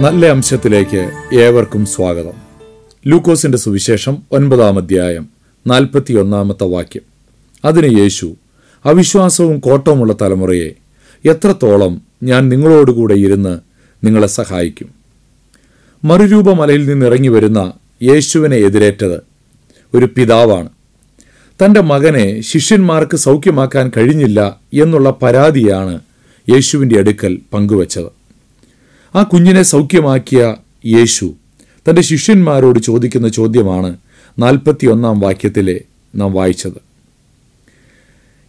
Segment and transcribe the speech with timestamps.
[0.00, 2.32] നല്ല അംശത്തിലേക്ക് ഏവർക്കും സ്വാഗതം.
[3.06, 5.28] ലൂക്കോസിന്റെ സുവിശേഷം ഒൻപതാം അധ്യായം
[5.66, 7.02] നാൽപ്പത്തിയൊന്നാമത്തെ വാക്യം.
[7.64, 8.36] അതിന് യേശു
[8.84, 10.70] അവിശ്വാസവും കോട്ടവുമുള്ള തലമുറയെ
[11.30, 13.58] എത്രത്തോളം ഞാൻ നിങ്ങളോടുകൂടെ ഇരുന്ന്
[14.06, 14.88] നിങ്ങളെ സഹായിക്കും?
[16.04, 17.72] മറുരൂപമലയിൽ നിന്നിറങ്ങി വരുന്ന
[18.02, 19.20] യേശുവിനെ എതിരേറ്റത്
[19.94, 20.68] ഒരു പിതാവാണ്.
[21.64, 26.00] തന്റെ മകനെ ശിഷ്യന്മാർക്ക് സൗഖ്യമാക്കാൻ കഴിഞ്ഞില്ല എന്നുള്ള പരാതിയാണ്
[26.50, 28.15] യേശുവിന്റെ അടുക്കൽ പങ്കുവച്ചത്.
[29.16, 30.56] ആ കുഞ്ഞിനെ സൗഖ്യമാക്കിയ
[30.86, 31.34] യേശു
[31.88, 33.96] തന്റെ ശിഷ്യന്മാരോട് ചോദിക്കുന്ന ചോദ്യമാണ്
[34.38, 35.80] നാൽപ്പത്തിയൊന്നാം വാക്യത്തിലെ
[36.14, 36.80] നാം വായിച്ചത്.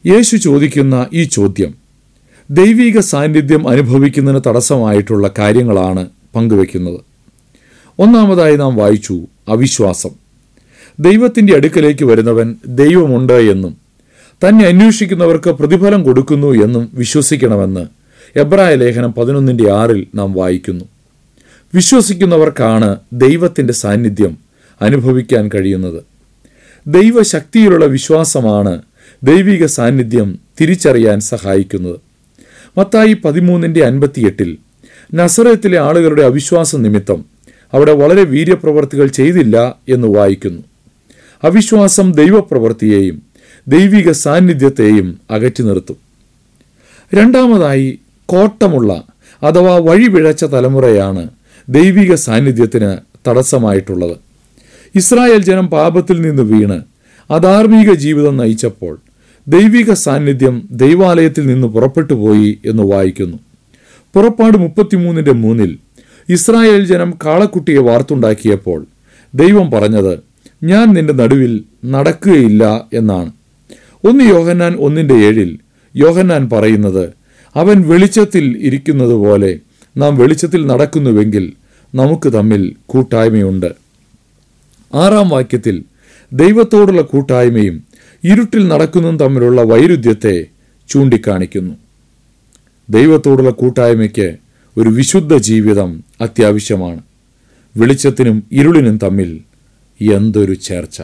[0.05, 1.73] യേശു ചോദിക്കുന്ന ഈ ചോദ്യം
[2.51, 6.99] ദൈവിക സാന്നിധ്യം അനുഭവിക്കുന്നതിന് തടസ്സമായിട്ടുള്ള കാര്യങ്ങളാണ് പങ്കുവെക്കുന്നത്.
[7.99, 10.09] ഒന്നാമതായി നാം വായിച്ചു അവിശ്വാസം.
[10.99, 13.77] ദൈവത്തിന്റെ അടുക്കലേക്ക് വരുന്നവൻ ദൈവമുണ്ട് എന്നും
[14.47, 17.96] തന്നെ അന്വേഷിക്കുന്നവർക്ക് പ്രതിഫലം കൊടുക്കുന്നു എന്നും വിശ്വസിക്കണമെന്ന്
[18.35, 20.85] എബ്രായ ലേഖനം പതിനൊന്നിന്റെ ആറിൽ നാം വായിക്കുന്നു.
[21.75, 24.37] വിശ്വസിക്കുന്നവർക്കാണ് ദൈവത്തിന്റെ സാന്നിധ്യം
[24.81, 26.03] അനുഭവിക്കാൻ കഴിയുന്നത്.
[26.87, 28.81] ദൈവശക്തിയിലുള്ള വിശ്വാസമാണ്
[29.23, 31.99] ദൈവിക സാന്നിധ്യം തിരിച്ചറിയാൻ സഹായിക്കുന്നത്.
[32.77, 34.57] മത്തായി പതിമൂന്നിന്റെ അൻപത്തിയെട്ടിൽ
[35.15, 37.25] നസറത്തിലെ ആളുകളുടെ അവിശ്വാസ നിമിത്തം
[37.73, 40.61] അവിടെ വളരെ വീര്യപ്രവർത്തികൾ ചെയ്തില്ല എന്ന് വായിക്കുന്നു.
[41.43, 43.21] അവിശ്വാസം ദൈവപ്രവൃത്തിയെയും
[43.67, 45.97] ദൈവിക സാന്നിധ്യത്തെയും അകറ്റി നിർത്തും.
[47.15, 47.99] രണ്ടാമതായി
[48.31, 48.91] കോട്ടമുള്ള
[49.43, 51.23] അഥവാ വഴിപിഴച്ച തലമുറയാണ്
[51.69, 52.91] ദൈവിക സാന്നിധ്യത്തിന്
[53.27, 54.15] തടസ്സമായിട്ടുള്ളത്.
[54.95, 56.77] ഇസ്രായേൽ ജനം പാപത്തിൽ നിന്ന് വീണ്
[57.31, 58.97] അധാർമിക ജീവിതം നയിച്ചപ്പോൾ
[59.47, 63.37] ദൈവിക സാന്നിധ്യം ദൈവാലയത്തിൽ നിന്ന് പുറപ്പെട്ടു പോയി എന്ന് വായിക്കുന്നു.
[64.15, 65.77] പുറപ്പാട് മുപ്പത്തിമൂന്നിന്റെ മൂന്നിൽ
[66.29, 68.85] ഇസ്രായേൽ ജനം കാളക്കുട്ടിയെ വാർത്തുണ്ടാക്കിയപ്പോൾ
[69.33, 70.13] ദൈവം പറഞ്ഞത്
[70.63, 73.31] ഞാൻ നിന്റെ നടുവിൽ നടക്കുകയില്ല എന്നാണ്.
[74.03, 75.59] ഒന്ന് യോഹന്നാൻ ഒന്നിന്റെ ഏഴിൽ
[75.95, 77.13] യോഹന്നാൻ പറയുന്നത്
[77.55, 79.59] അവൻ വെളിച്ചത്തിൽ ഇരിക്കുന്നത് പോലെ
[79.97, 81.53] നാം വെളിച്ചത്തിൽ നടക്കുന്നുവെങ്കിൽ
[81.95, 83.75] നമുക്ക് തമ്മിൽ കൂട്ടായ്മയുണ്ട്.
[84.95, 85.83] ആറാം വാക്യത്തിൽ
[86.33, 87.83] ദൈവത്തോടുള്ള കൂട്ടായ്മയും
[88.23, 90.45] ഇരുട്ടിൽ നടക്കുന്നതും തമ്മിലുള്ള വൈരുദ്ധ്യത്തെ
[90.89, 91.73] ചൂണ്ടിക്കാണിക്കുന്നു.
[92.89, 94.37] ദൈവത്തോടുള്ള കൂട്ടായ്മയ്ക്ക്
[94.77, 97.01] ഒരു വിശുദ്ധ ജീവിതം അത്യാവശ്യമാണ്.
[97.77, 99.41] വെളിച്ചത്തിനും ഇരുളിനും തമ്മിൽ
[100.01, 101.01] എന്തൊരു ചേർച്ച.